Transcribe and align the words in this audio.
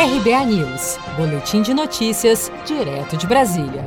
RBA 0.00 0.44
News, 0.46 0.96
Boletim 1.16 1.60
de 1.60 1.74
Notícias, 1.74 2.52
direto 2.64 3.16
de 3.16 3.26
Brasília. 3.26 3.84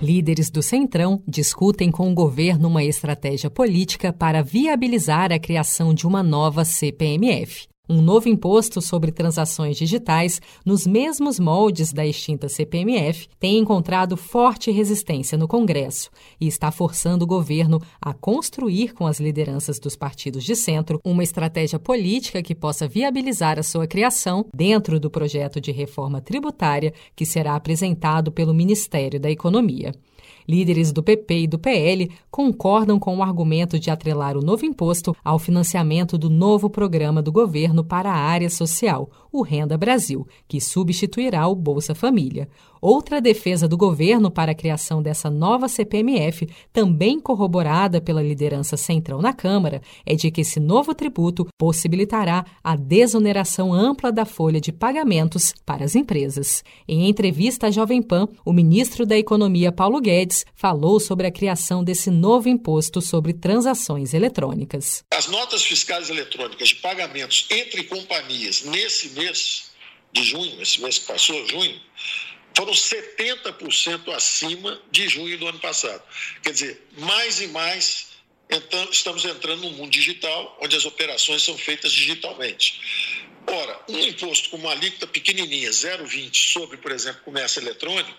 Líderes 0.00 0.48
do 0.48 0.62
Centrão 0.62 1.22
discutem 1.28 1.90
com 1.90 2.10
o 2.10 2.14
governo 2.14 2.68
uma 2.68 2.82
estratégia 2.82 3.50
política 3.50 4.14
para 4.14 4.42
viabilizar 4.42 5.30
a 5.30 5.38
criação 5.38 5.92
de 5.92 6.06
uma 6.06 6.22
nova 6.22 6.64
CPMF 6.64 7.68
um 7.90 8.00
novo 8.00 8.28
imposto 8.28 8.80
sobre 8.80 9.10
transações 9.10 9.76
digitais, 9.76 10.40
nos 10.64 10.86
mesmos 10.86 11.40
moldes 11.40 11.92
da 11.92 12.06
extinta 12.06 12.48
CPMF, 12.48 13.26
tem 13.36 13.58
encontrado 13.58 14.16
forte 14.16 14.70
resistência 14.70 15.36
no 15.36 15.48
Congresso 15.48 16.08
e 16.40 16.46
está 16.46 16.70
forçando 16.70 17.24
o 17.24 17.26
governo 17.26 17.82
a 18.00 18.14
construir 18.14 18.94
com 18.94 19.08
as 19.08 19.18
lideranças 19.18 19.80
dos 19.80 19.96
partidos 19.96 20.44
de 20.44 20.54
centro 20.54 21.00
uma 21.04 21.24
estratégia 21.24 21.80
política 21.80 22.40
que 22.42 22.54
possa 22.54 22.86
viabilizar 22.86 23.58
a 23.58 23.64
sua 23.64 23.88
criação 23.88 24.46
dentro 24.54 25.00
do 25.00 25.10
projeto 25.10 25.60
de 25.60 25.72
reforma 25.72 26.20
tributária 26.20 26.94
que 27.16 27.26
será 27.26 27.56
apresentado 27.56 28.30
pelo 28.30 28.54
Ministério 28.54 29.18
da 29.18 29.28
Economia. 29.28 29.92
Líderes 30.50 30.90
do 30.90 31.00
PP 31.00 31.42
e 31.42 31.46
do 31.46 31.60
PL 31.60 32.10
concordam 32.28 32.98
com 32.98 33.16
o 33.16 33.22
argumento 33.22 33.78
de 33.78 33.88
atrelar 33.88 34.36
o 34.36 34.42
novo 34.42 34.66
imposto 34.66 35.16
ao 35.22 35.38
financiamento 35.38 36.18
do 36.18 36.28
novo 36.28 36.68
programa 36.68 37.22
do 37.22 37.30
governo 37.30 37.84
para 37.84 38.10
a 38.10 38.16
área 38.16 38.50
social, 38.50 39.08
o 39.30 39.42
Renda 39.42 39.78
Brasil, 39.78 40.26
que 40.48 40.60
substituirá 40.60 41.46
o 41.46 41.54
Bolsa 41.54 41.94
Família. 41.94 42.48
Outra 42.80 43.20
defesa 43.20 43.68
do 43.68 43.76
governo 43.76 44.30
para 44.30 44.52
a 44.52 44.54
criação 44.54 45.02
dessa 45.02 45.28
nova 45.28 45.68
CPMF, 45.68 46.48
também 46.72 47.20
corroborada 47.20 48.00
pela 48.00 48.22
liderança 48.22 48.76
central 48.76 49.20
na 49.20 49.34
Câmara, 49.34 49.82
é 50.06 50.14
de 50.14 50.30
que 50.30 50.40
esse 50.40 50.58
novo 50.58 50.94
tributo 50.94 51.46
possibilitará 51.58 52.44
a 52.64 52.76
desoneração 52.76 53.72
ampla 53.74 54.10
da 54.10 54.24
folha 54.24 54.60
de 54.60 54.72
pagamentos 54.72 55.52
para 55.66 55.84
as 55.84 55.94
empresas. 55.94 56.64
Em 56.88 57.06
entrevista 57.06 57.66
à 57.66 57.70
Jovem 57.70 58.00
Pan, 58.00 58.26
o 58.44 58.52
ministro 58.52 59.04
da 59.04 59.18
Economia 59.18 59.70
Paulo 59.70 60.00
Guedes 60.00 60.46
falou 60.54 60.98
sobre 60.98 61.26
a 61.26 61.30
criação 61.30 61.84
desse 61.84 62.10
novo 62.10 62.48
imposto 62.48 63.02
sobre 63.02 63.34
transações 63.34 64.14
eletrônicas. 64.14 65.04
As 65.12 65.28
notas 65.28 65.62
fiscais 65.62 66.08
eletrônicas 66.08 66.68
de 66.68 66.76
pagamentos 66.76 67.46
entre 67.50 67.84
companhias 67.84 68.64
nesse 68.64 69.10
mês 69.10 69.70
de 70.12 70.24
junho, 70.24 70.60
esse 70.60 70.80
mês 70.80 70.98
que 70.98 71.06
passou, 71.06 71.46
junho, 71.46 71.78
foram 72.60 72.74
70% 72.74 74.12
acima 74.14 74.78
de 74.90 75.08
junho 75.08 75.38
do 75.38 75.46
ano 75.46 75.58
passado. 75.60 76.02
Quer 76.42 76.52
dizer, 76.52 76.86
mais 76.98 77.40
e 77.40 77.46
mais 77.46 78.10
então, 78.50 78.90
estamos 78.90 79.24
entrando 79.24 79.62
no 79.62 79.70
mundo 79.70 79.90
digital, 79.90 80.58
onde 80.60 80.76
as 80.76 80.84
operações 80.84 81.42
são 81.42 81.56
feitas 81.56 81.92
digitalmente. 81.92 83.32
Ora, 83.46 83.80
um 83.88 83.98
imposto 84.00 84.50
com 84.50 84.56
uma 84.56 84.72
alíquota 84.72 85.06
pequenininha, 85.06 85.70
0,20, 85.70 86.52
sobre, 86.52 86.76
por 86.76 86.90
exemplo, 86.90 87.22
comércio 87.22 87.62
eletrônico, 87.62 88.18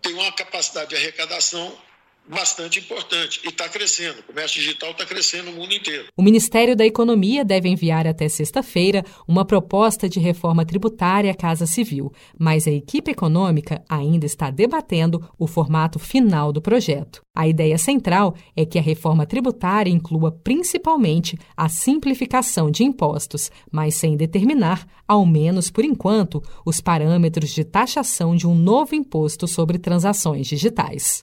tem 0.00 0.14
uma 0.14 0.30
capacidade 0.32 0.90
de 0.90 0.96
arrecadação 0.96 1.76
bastante 2.28 2.78
importante 2.78 3.40
e 3.44 3.48
está 3.48 3.68
crescendo. 3.68 4.20
O 4.20 4.22
comércio 4.22 4.60
digital 4.60 4.90
está 4.90 5.04
crescendo 5.06 5.50
no 5.50 5.52
mundo 5.52 5.72
inteiro. 5.72 6.06
O 6.16 6.22
Ministério 6.22 6.76
da 6.76 6.84
Economia 6.84 7.44
deve 7.44 7.68
enviar 7.68 8.06
até 8.06 8.28
sexta-feira 8.28 9.04
uma 9.26 9.44
proposta 9.44 10.08
de 10.08 10.20
reforma 10.20 10.64
tributária 10.64 11.30
à 11.30 11.34
Casa 11.34 11.66
Civil, 11.66 12.12
mas 12.38 12.66
a 12.66 12.70
equipe 12.70 13.10
econômica 13.10 13.82
ainda 13.88 14.26
está 14.26 14.50
debatendo 14.50 15.28
o 15.38 15.46
formato 15.46 15.98
final 15.98 16.52
do 16.52 16.60
projeto. 16.60 17.22
A 17.34 17.46
ideia 17.46 17.78
central 17.78 18.34
é 18.56 18.66
que 18.66 18.78
a 18.78 18.82
reforma 18.82 19.24
tributária 19.24 19.90
inclua 19.90 20.32
principalmente 20.32 21.38
a 21.56 21.68
simplificação 21.68 22.70
de 22.70 22.82
impostos, 22.82 23.50
mas 23.70 23.94
sem 23.94 24.16
determinar, 24.16 24.86
ao 25.06 25.24
menos 25.24 25.70
por 25.70 25.84
enquanto, 25.84 26.42
os 26.66 26.80
parâmetros 26.80 27.50
de 27.50 27.64
taxação 27.64 28.34
de 28.34 28.46
um 28.46 28.54
novo 28.54 28.94
imposto 28.94 29.46
sobre 29.46 29.78
transações 29.78 30.46
digitais. 30.46 31.22